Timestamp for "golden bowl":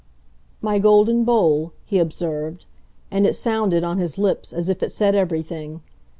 0.79-1.73